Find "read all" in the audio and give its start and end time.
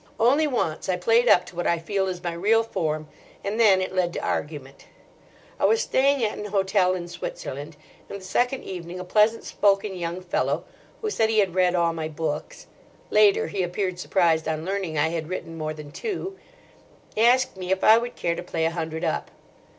11.53-11.93